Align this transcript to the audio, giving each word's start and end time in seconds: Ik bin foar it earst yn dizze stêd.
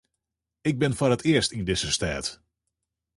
Ik 0.69 0.75
bin 0.81 0.97
foar 0.97 1.13
it 1.15 1.25
earst 1.31 1.51
yn 1.57 1.65
dizze 1.67 1.89
stêd. 1.95 2.25